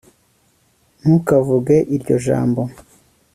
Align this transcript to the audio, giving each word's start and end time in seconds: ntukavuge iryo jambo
ntukavuge 0.99 1.75
iryo 1.95 2.15
jambo 2.27 2.61